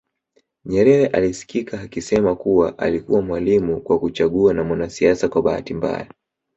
[0.65, 6.07] Nyerere alisikika akisema kuwa alikuwa mwalimu kwa kuchagua na mwanasiasa kwa bahati mbaya